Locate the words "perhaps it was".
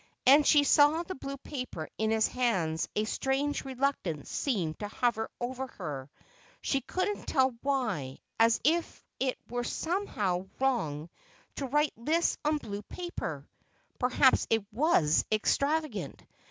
13.99-15.23